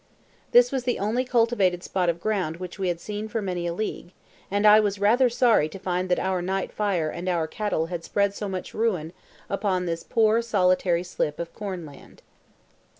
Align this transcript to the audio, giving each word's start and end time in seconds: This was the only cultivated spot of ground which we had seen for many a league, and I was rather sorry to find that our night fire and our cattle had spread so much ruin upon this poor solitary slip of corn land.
This 0.51 0.71
was 0.71 0.85
the 0.85 0.97
only 0.97 1.23
cultivated 1.23 1.83
spot 1.83 2.09
of 2.09 2.19
ground 2.19 2.57
which 2.57 2.79
we 2.79 2.87
had 2.87 2.99
seen 2.99 3.27
for 3.27 3.39
many 3.39 3.67
a 3.67 3.73
league, 3.75 4.13
and 4.49 4.65
I 4.65 4.79
was 4.79 4.97
rather 4.97 5.29
sorry 5.29 5.69
to 5.69 5.77
find 5.77 6.09
that 6.09 6.17
our 6.17 6.41
night 6.41 6.71
fire 6.71 7.11
and 7.11 7.29
our 7.29 7.45
cattle 7.45 7.85
had 7.85 8.03
spread 8.03 8.33
so 8.33 8.49
much 8.49 8.73
ruin 8.73 9.13
upon 9.47 9.85
this 9.85 10.01
poor 10.01 10.41
solitary 10.41 11.03
slip 11.03 11.37
of 11.37 11.53
corn 11.53 11.85
land. 11.85 12.23